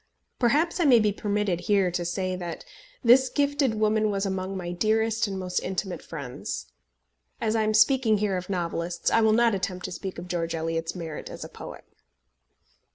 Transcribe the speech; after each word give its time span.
Perhaps 0.39 0.79
I 0.79 0.85
may 0.85 0.97
be 0.99 1.11
permitted 1.13 1.59
here 1.59 1.91
to 1.91 2.03
say, 2.03 2.35
that 2.35 2.65
this 3.03 3.29
gifted 3.29 3.75
woman 3.75 4.09
was 4.09 4.25
among 4.25 4.57
my 4.57 4.71
dearest 4.71 5.27
and 5.27 5.37
most 5.37 5.59
intimate 5.59 6.01
friends. 6.01 6.71
As 7.39 7.55
I 7.55 7.61
am 7.61 7.75
speaking 7.75 8.17
here 8.17 8.35
of 8.35 8.49
novelists, 8.49 9.11
I 9.11 9.21
will 9.21 9.31
not 9.33 9.53
attempt 9.53 9.85
to 9.85 9.91
speak 9.91 10.17
of 10.17 10.27
George 10.27 10.55
Eliot's 10.55 10.95
merit 10.95 11.29
as 11.29 11.43
a 11.43 11.49
poet. 11.49 11.83